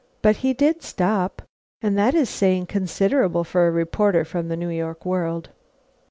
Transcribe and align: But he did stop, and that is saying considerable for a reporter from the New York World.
But 0.23 0.37
he 0.37 0.53
did 0.53 0.81
stop, 0.81 1.43
and 1.79 1.95
that 1.95 2.15
is 2.15 2.27
saying 2.27 2.65
considerable 2.65 3.43
for 3.43 3.67
a 3.67 3.71
reporter 3.71 4.25
from 4.25 4.47
the 4.47 4.57
New 4.57 4.69
York 4.69 5.05
World. 5.05 5.49